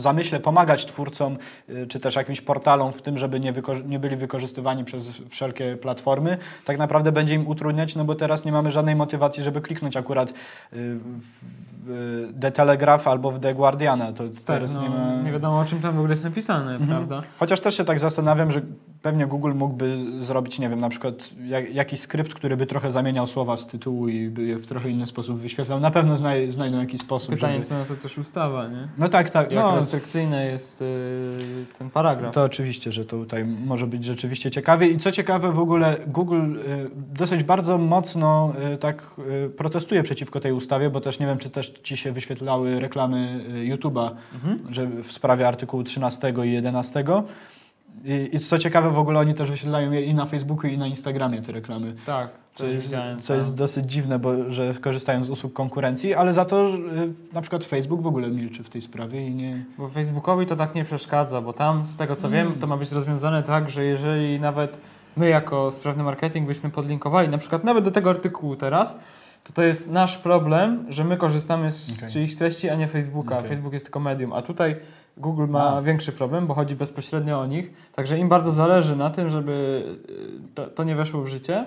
[0.00, 1.36] zamyśle pomagać twórcom,
[1.68, 3.52] y, czy też jakimś portalom w tym, żeby nie,
[3.86, 8.52] nie byli wykorzystywani przez wszelkie platformy, tak naprawdę będzie im utrudniać, no bo teraz nie
[8.52, 10.32] mamy żadnej motywacji, żeby kliknąć akurat y,
[10.72, 11.20] w
[11.88, 14.12] w The Telegraph albo w The Guardiana.
[14.12, 15.22] To Tak, teraz no, nie ma...
[15.22, 16.88] nie wiadomo o czym tam w ogóle jest napisane, Mhm.
[16.88, 17.22] prawda?
[17.38, 18.60] Chociaż też się tak zastanawiam, że
[19.06, 23.26] pewnie Google mógłby zrobić, nie wiem, na przykład jak, jakiś skrypt, który by trochę zamieniał
[23.26, 25.80] słowa z tytułu i by je w trochę inny sposób wyświetlał.
[25.80, 27.64] Na pewno znaj, znajdą jakiś sposób, Pytanie, żeby...
[27.66, 28.88] co na to też ustawa, nie?
[28.98, 29.52] No tak, tak.
[29.52, 30.84] Jak No, restrykcyjny jest y,
[31.78, 32.34] ten paragraf.
[32.34, 34.88] to oczywiście, że tutaj może być rzeczywiście ciekawie.
[34.88, 39.10] I co ciekawe, w ogóle Google y, dosyć bardzo mocno y, tak
[39.46, 43.44] y, protestuje przeciwko tej ustawie, bo też nie wiem, czy też ci się wyświetlały reklamy
[43.70, 44.58] y, YouTube'a, Mhm.
[44.74, 47.04] że w sprawie artykułu 13 i 11.
[48.04, 50.86] I, I co ciekawe, w ogóle oni też wyświetlają je i na Facebooku, i na
[50.86, 51.94] Instagramie te reklamy.
[52.06, 56.44] Tak, Co jest, co jest dosyć dziwne, bo że korzystają z usług konkurencji, ale za
[56.44, 59.64] to y, na przykład Facebook w ogóle milczy w tej sprawie i nie.
[59.78, 62.92] Bo Facebookowi to tak nie przeszkadza, bo tam z tego co wiem, to ma być
[62.92, 64.80] rozwiązane tak, że jeżeli nawet
[65.16, 68.98] my jako sprawny marketing byśmy podlinkowali na przykład nawet do tego artykułu teraz,
[69.44, 72.10] to to jest nasz problem, że my korzystamy z Okej.
[72.10, 73.38] czyichś treści, a nie Facebooka.
[73.38, 73.48] Okej.
[73.48, 74.76] Facebook jest tylko medium, a tutaj
[75.16, 75.82] Google ma A.
[75.82, 77.70] większy problem, bo chodzi bezpośrednio o nich.
[77.92, 81.66] Także im bardzo zależy na tym, żeby y, to, to nie weszło w życie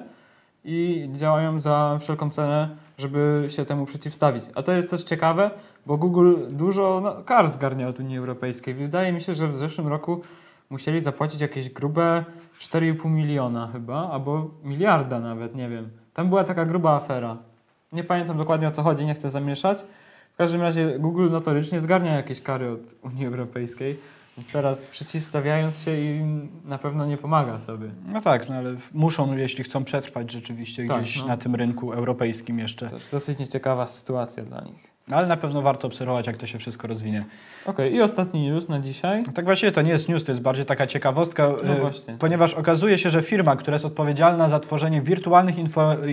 [0.66, 4.44] i działają za wszelką cenę, żeby się temu przeciwstawić.
[4.56, 5.52] A to jest też ciekawe,
[5.86, 8.74] bo Google dużo no, kar zgarnia od Unii Europejskiej.
[8.74, 10.22] Wydaje mi się, że w zeszłym roku
[10.70, 12.26] musieli zapłacić jakieś grube
[12.60, 15.90] 4,5 miliona chyba, albo miliarda nawet, nie wiem.
[16.14, 17.38] Tam była taka gruba afera.
[17.92, 19.86] Nie pamiętam dokładnie o co chodzi, nie chcę zamieszać.
[20.40, 24.00] W każdym razie Google notorycznie zgarnia jakieś kary od Unii Europejskiej,
[24.38, 27.90] więc teraz przeciwstawiając się im na pewno nie pomaga sobie.
[28.08, 31.28] No tak, no ale muszą, jeśli chcą przetrwać rzeczywiście Tak, gdzieś no.
[31.28, 32.90] na tym rynku europejskim jeszcze.
[32.90, 34.88] To jest dosyć nieciekawa sytuacja dla nich.
[35.10, 37.26] No, ale na pewno warto obserwować, jak to się wszystko rozwinie.
[37.66, 39.24] Okej, i ostatni news na dzisiaj.
[39.34, 42.16] Tak właściwie to nie jest news, to jest bardziej taka ciekawostka, No y, właśnie.
[42.20, 45.56] ponieważ okazuje się, że firma, która jest odpowiedzialna za tworzenie wirtualnych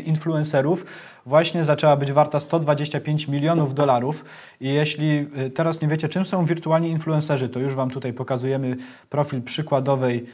[0.04, 0.87] influencerów,
[1.26, 4.24] właśnie zaczęła być warta 125 milionów dolarów.
[4.61, 8.76] I jeśli y, teraz nie wiecie, czym są wirtualni influencerzy, to już Wam tutaj pokazujemy
[9.11, 10.26] profil przykładowej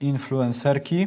[0.00, 1.06] influencerki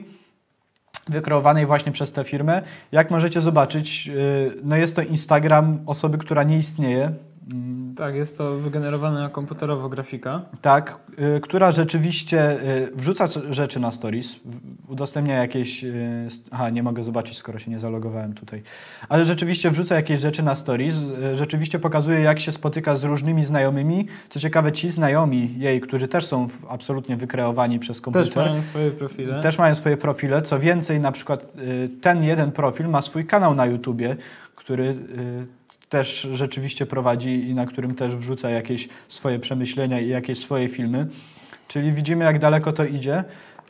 [1.09, 2.61] wykreowanej właśnie przez tę firmę.
[2.91, 7.11] Jak możecie zobaczyć, y, no jest to Instagram osoby, która nie istnieje.
[7.53, 10.41] Mm, Tak, jest to wygenerowana komputerowo grafika.
[10.61, 10.99] Tak,
[11.37, 14.35] y, która rzeczywiście y, wrzuca rzeczy na stories,
[14.87, 15.83] udostępnia jakieś.
[15.83, 18.61] y, Aha, nie mogę zobaczyć, skoro się nie zalogowałem tutaj.
[19.09, 20.95] Ale rzeczywiście wrzuca jakieś rzeczy na stories,
[21.31, 24.07] y, rzeczywiście pokazuje, jak się spotyka z różnymi znajomymi.
[24.29, 28.27] Co ciekawe, ci znajomi jej, którzy też są absolutnie wykreowani przez komputer.
[28.27, 29.41] Też mają swoje profile.
[29.41, 30.41] Też mają swoje profile.
[30.41, 31.53] Co więcej, na przykład
[31.85, 34.15] y, ten jeden profil ma swój kanał na YouTubie,
[34.55, 40.39] który y, też rzeczywiście prowadzi i na którym też wrzuca jakieś swoje przemyślenia i jakieś
[40.39, 41.07] swoje filmy.
[41.67, 43.23] Czyli widzimy, jak daleko to idzie.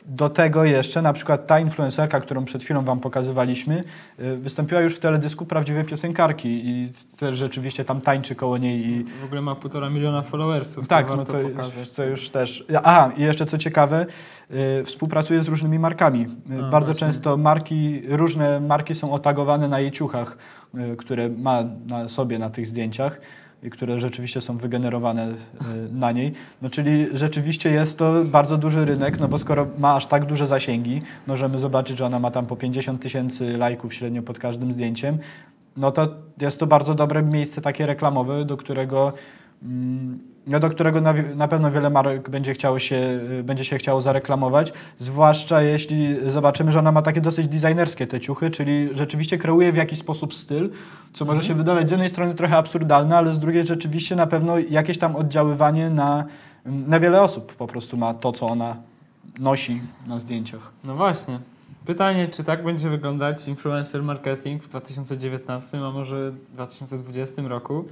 [0.08, 3.84] Do tego jeszcze na przykład ta influencerka, którą przed chwilą Wam pokazywaliśmy,
[4.20, 9.04] y, wystąpiła już w teledysku prawdziwej piosenkarki i też rzeczywiście tam tańczy koło niej i,
[9.04, 10.88] W ogóle ma półtora miliona followersów.
[10.88, 11.92] tak, to no to, pokazać.
[11.92, 12.64] to już też.
[12.84, 14.06] Aha, i jeszcze co ciekawe,
[14.80, 16.20] y, współpracuje z różnymi markami.
[16.50, 17.06] Y, A, Bardzo właśnie.
[17.06, 20.36] często marki, różne marki są otagowane na jej ciuchach,
[20.98, 23.20] które ma na sobie na tych zdjęciach
[23.62, 25.34] i które rzeczywiście są wygenerowane y,
[25.92, 26.32] na niej.
[26.62, 30.46] No czyli rzeczywiście jest to bardzo duży rynek, no bo skoro ma aż tak duże
[30.46, 35.18] zasięgi, możemy zobaczyć, że ona ma tam po 50 tysięcy lajków średnio pod każdym zdjęciem,
[35.76, 36.08] no to
[36.40, 39.12] jest to bardzo dobre miejsce takie reklamowe, do którego,
[40.46, 42.96] do którego na, na pewno wiele marek będzie, chciało się,
[43.40, 48.20] y, będzie się chciało zareklamować, zwłaszcza jeśli zobaczymy, że ona ma takie dosyć designerskie te
[48.20, 50.70] ciuchy, czyli rzeczywiście kreuje w jakiś sposób styl,
[51.12, 54.58] co może się wydawać z jednej strony trochę absurdalne, ale z drugiej rzeczywiście na pewno
[54.58, 56.24] jakieś tam oddziaływanie na,
[56.66, 58.76] na wiele osób po prostu ma to, co ona
[59.38, 60.72] nosi na zdjęciach.
[60.84, 61.38] No właśnie.
[61.86, 67.84] Pytanie, czy tak będzie wyglądać influencer marketing w 2019, a może 2020 roku?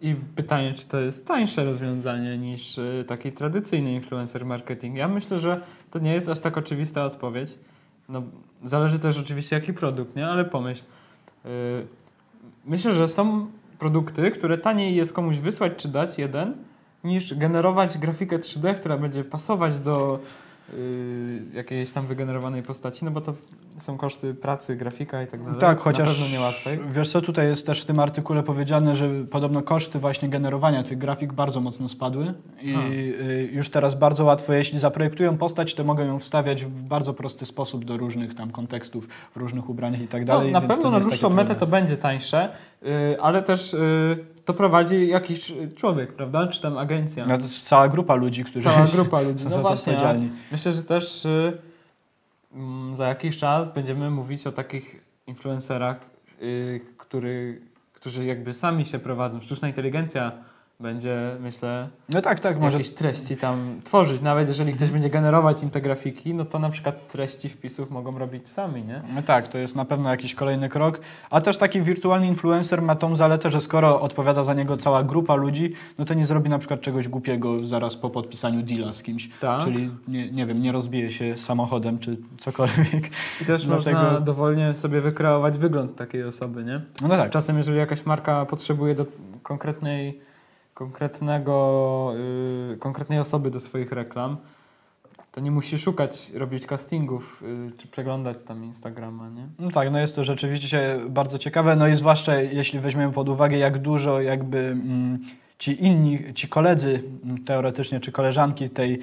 [0.00, 4.96] I pytanie, czy to jest tańsze rozwiązanie niż y, taki tradycyjny influencer marketing?
[4.96, 7.58] Ja myślę, że to nie jest aż tak oczywista odpowiedź.
[8.08, 8.22] No,
[8.64, 10.28] zależy też oczywiście jaki produkt, nie?
[10.28, 10.84] Ale pomyśl.
[11.46, 11.48] y,
[12.64, 13.46] myślę, że są
[13.78, 16.54] produkty, które taniej jest komuś wysłać czy dać jeden,
[17.04, 20.20] niż generować grafikę 3D, która będzie pasować do
[21.54, 23.34] jakiejś tam wygenerowanej postaci, no bo to
[23.78, 25.60] są koszty pracy, grafika i tak dalej.
[25.60, 26.08] Tak, Na chociaż
[26.90, 30.98] wiesz co, tutaj jest też w tym artykule powiedziane, że podobno koszty właśnie generowania tych
[30.98, 32.78] grafik bardzo mocno spadły i A.
[32.88, 37.46] y, już teraz bardzo łatwo, jeśli zaprojektują postać, to mogą ją wstawiać w bardzo prosty
[37.46, 40.52] sposób do różnych tam kontekstów, w różnych ubraniach i tak No, dalej.
[40.52, 42.48] na więc to pewno na dłuższą metę to będzie tańsze,
[42.82, 46.46] y, ale też y, to prowadzi jakiś człowiek, prawda?
[46.46, 47.26] Czy tam agencja.
[47.26, 49.44] No, to cała grupa ludzi, którzy Cała grupa ludzi.
[49.44, 49.92] są No właśnie.
[49.92, 50.30] odpowiedzialni.
[50.52, 51.58] Myślę, że też y,
[52.54, 55.96] mm, za jakiś czas będziemy mówić o takich influencerach,
[56.42, 57.60] y, który,
[57.92, 59.40] którzy jakby sami się prowadzą.
[59.40, 60.32] Sztuczna inteligencja
[60.80, 64.20] będzie, myślę, No tak, tak, może jakieś treści tam tworzyć.
[64.20, 68.18] Nawet jeżeli ktoś będzie generować im te grafiki, no to na przykład treści wpisów mogą
[68.18, 69.02] robić sami, nie?
[69.14, 71.00] No tak, to jest na pewno jakiś kolejny krok.
[71.30, 75.34] A też taki wirtualny influencer ma tą zaletę, że skoro odpowiada za niego cała grupa
[75.34, 79.30] ludzi, no to nie zrobi na przykład czegoś głupiego zaraz po podpisaniu deala z kimś.
[79.40, 79.62] Tak.
[79.64, 83.06] Czyli nie, nie wiem, nie rozbije się samochodem czy cokolwiek.
[83.42, 86.80] I też Dlatego- można dowolnie sobie wykreować wygląd takiej osoby, nie?
[87.02, 87.30] No tak.
[87.30, 89.06] Czasem, jeżeli jakaś marka potrzebuje do
[89.42, 90.20] konkretnej,
[90.76, 92.12] konkretnego,
[92.70, 94.36] yy, konkretnej osoby do swoich reklam,
[95.32, 99.46] to nie musi szukać, robić castingów, yy, czy przeglądać tam Instagrama, nie?
[99.58, 103.58] No tak, no jest to rzeczywiście bardzo ciekawe, no i zwłaszcza jeśli weźmiemy pod uwagę,
[103.58, 105.18] jak dużo jakby mm,
[105.58, 108.98] ci inni, ci koledzy mm, teoretycznie, czy koleżanki tej,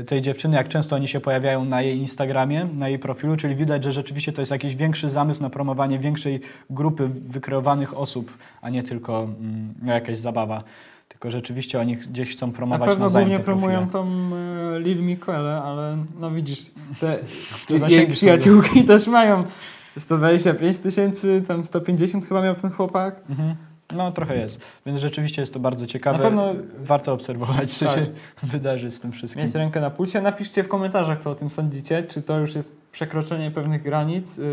[0.00, 3.54] y, tej dziewczyny, jak często oni się pojawiają na jej Instagramie, na jej profilu, czyli
[3.54, 8.70] widać, że rzeczywiście to jest jakiś większy zamysł na promowanie większej grupy wykreowanych osób, a
[8.70, 10.62] nie tylko mm, jakaś zabawa.
[11.12, 14.30] Tylko rzeczywiście oni gdzieś chcą Na promować pewno nawzajem głównie promują tą
[14.76, 16.70] y, Lil Miquelę, ale no widzisz,
[17.00, 17.18] te
[17.80, 19.44] To jej przyjaciółki też mają
[19.98, 23.20] 125 tysięcy, tam 150 chyba miał ten chłopak.
[23.30, 23.56] Mhm.
[23.94, 26.18] No trochę jest, więc rzeczywiście jest to bardzo ciekawe.
[26.18, 27.94] Na pewno- warto obserwować, co Tak.
[27.94, 28.06] się
[28.52, 29.44] wydarzy z tym wszystkim.
[29.44, 30.20] Mieć rękę na pulsie.
[30.20, 32.02] Napiszcie w komentarzach, co o tym sądzicie.
[32.02, 34.36] Czy to już jest przekroczenie pewnych granic?
[34.36, 34.44] Yy,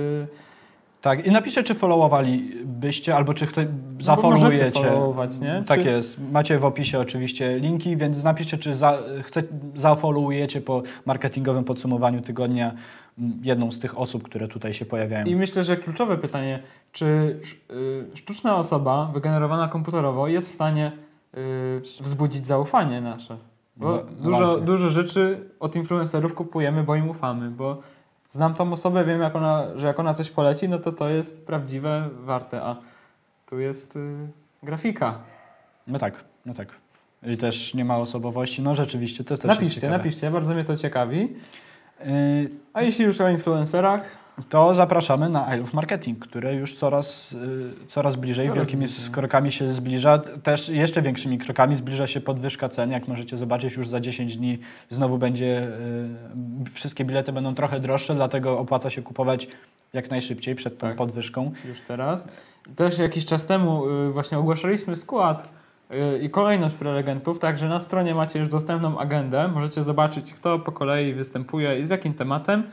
[1.01, 3.65] Tak, i napiszcie, czy followowalibyście, albo czy chce,
[4.01, 4.71] zafollowujecie.
[4.71, 5.63] followować, nie?
[5.67, 6.31] Tak Czy- jest.
[6.31, 9.43] Macie w opisie oczywiście linki, więc napiszcie, czy za, chce,
[9.75, 12.71] zafollowujecie po marketingowym podsumowaniu tygodnia
[13.19, 15.25] mm, jedną z tych osób, które tutaj się pojawiają.
[15.25, 16.59] I myślę, że kluczowe pytanie,
[16.91, 17.39] czy
[17.71, 20.91] y, sztuczna osoba wygenerowana komputerowo jest w stanie
[21.37, 23.37] y, wzbudzić zaufanie nasze?
[23.77, 24.65] Bo No, no dużo, właśnie.
[24.65, 27.81] dużo rzeczy od influencerów kupujemy, bo im ufamy, bo
[28.29, 31.45] znam tą osobę, wiem, jak ona, że jak ona coś poleci, no to to jest
[31.45, 32.75] prawdziwe, warte, a
[33.45, 34.27] tu jest y,
[34.63, 35.19] grafika.
[35.87, 36.67] No tak, no tak.
[37.23, 38.61] I też nie ma osobowości.
[38.61, 41.19] No rzeczywiście, to też jest Napiszcie, napiszcie, bardzo mnie to ciekawi.
[41.99, 44.01] Yy, A jeśli już o influencerach,
[44.49, 49.11] to zapraszamy na I Love Marketing, które już coraz, y, coraz bliżej, Coraz wielkimi bliżej.
[49.11, 50.17] krokami się zbliża.
[50.17, 52.91] Też jeszcze większymi krokami zbliża się podwyżka cen.
[52.91, 55.67] Jak możecie zobaczyć, już za 10 dni znowu będzie,
[56.67, 59.47] y, wszystkie bilety będą trochę droższe, dlatego opłaca się kupować
[59.93, 60.95] jak najszybciej przed tą Tak.
[60.97, 61.51] podwyżką.
[61.65, 62.27] już teraz.
[62.75, 65.49] Też jakiś czas temu y, właśnie ogłaszaliśmy skład
[66.21, 69.47] i kolejność prelegentów, także na stronie macie już dostępną agendę.
[69.47, 72.63] Możecie zobaczyć, kto po kolei występuje i z jakim tematem.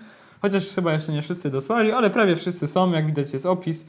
[0.43, 2.93] Chociaż chyba jeszcze nie wszyscy dosłali, ale prawie wszyscy są.
[2.93, 3.87] Jak widać jest opis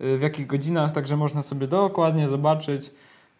[0.00, 2.90] y, w jakich godzinach, także można sobie dokładnie zobaczyć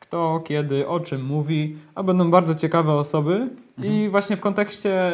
[0.01, 3.49] kto, kiedy, o czym mówi, a będą bardzo ciekawe osoby.
[3.83, 5.13] I właśnie w kontekście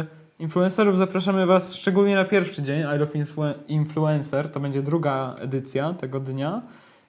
[0.00, 0.06] y,
[0.38, 5.92] influencerów zapraszamy Was szczególnie na pierwszy dzień I Love Influ- Influencer, to będzie druga edycja
[5.92, 6.62] tego dnia.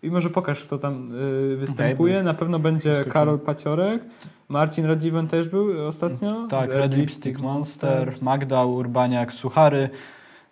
[0.04, 1.12] I może pokaż, kto tam
[1.54, 2.24] y, występuje.
[2.24, 3.14] na pewno będzie Skoczymy.
[3.14, 4.04] Karol Paciorek,
[4.50, 6.48] Marcin Radziwen też był ostatnio.
[6.50, 9.90] Tak, Red Lipstick Monster, Magda Urbaniak, Suchary,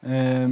[0.03, 0.07] y,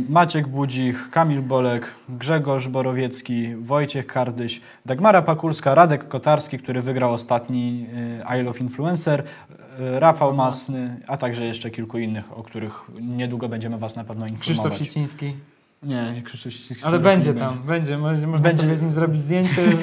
[0.09, 7.85] Maciek Budzik, Kamil Bolek, Grzegorz Borowiecki, Wojciech Kardyś, Dagmara Pakulska, Radek Kotarski, który wygrał ostatni
[8.29, 13.49] y, I Love Influencer, y, Rafał Masny, a także jeszcze kilku innych, o których niedługo
[13.49, 14.73] będziemy Was na pewno informować.
[14.73, 15.35] Krzysztof Siciński.
[15.85, 16.85] Nie, nie Krzysztof Siciński.
[16.85, 17.97] Ale będzie nie tam, będzie.
[17.97, 18.61] Może, można Będzie.
[18.63, 19.61] sobie z nim zrobić zdjęcie.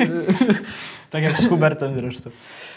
[1.11, 2.31] Tak jak z Hubertem zresztą.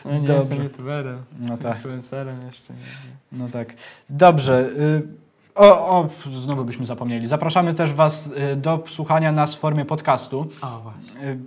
[0.06, 0.34] Ja nie Dobrze.
[0.36, 1.76] jestem youtuberem, No tak.
[1.76, 2.74] influencerem jeszcze.
[2.74, 3.44] Nie, nie.
[3.44, 3.74] No tak.
[4.10, 4.60] Dobrze.
[4.78, 5.08] y,
[5.56, 6.10] O, o,
[6.44, 7.28] znowu byśmy zapomnieli.
[7.28, 10.48] Zapraszamy też Was y, do słuchania nas w formie podcastu.
[10.62, 11.38] O, właśnie.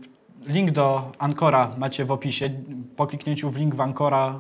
[0.49, 2.51] Link do Ancora macie w opisie.
[2.97, 4.39] Po kliknięciu w link w Ancora,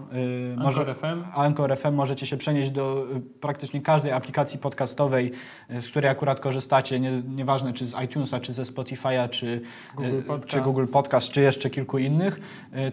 [0.54, 1.24] y, może, FM.
[1.34, 5.32] Anchor FM możecie się przenieść do y, praktycznie każdej aplikacji podcastowej,
[5.70, 7.00] y, z której akurat korzystacie.
[7.00, 9.60] Nie, nieważne czy z iTunesa, czy ze Spotify'a, czy
[9.96, 10.50] Google y, Podcast.
[10.50, 12.40] czy Google Podcast, czy jeszcze kilku innych.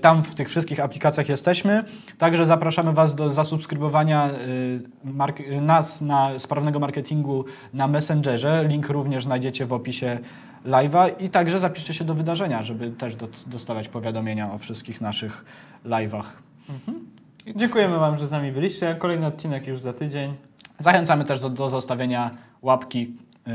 [0.02, 1.84] Tam w tych wszystkich aplikacjach jesteśmy.
[2.18, 4.30] Także zapraszamy Was do zasubskrybowania
[5.62, 8.66] nas na sprawnego marketingu na Messengerze.
[8.68, 10.20] Link również znajdziecie w opisie
[10.66, 15.46] live'a i także zapiszcie się do wydarzenia, żeby też do, dostawać powiadomienia o wszystkich naszych
[15.86, 16.24] live'ach.
[17.56, 18.96] Dziękujemy Wam, że z nami byliście.
[18.96, 20.34] Kolejny odcinek już za tydzień.
[20.80, 23.52] Zachęcamy też do, do zostawienia łapki y,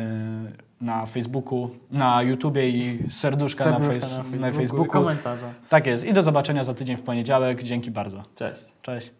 [0.80, 4.48] na Facebooku, na YouTubie i serduszka, Serduszka na, fejs- na na Facebooku.
[4.50, 4.92] i Facebooku.
[4.92, 5.46] Komentarza.
[5.68, 6.04] Tak jest.
[6.06, 7.62] I do zobaczenia za tydzień w poniedziałek.
[7.62, 8.22] Dzięki bardzo.
[8.34, 8.62] Cześć.
[8.82, 9.10] Cześć.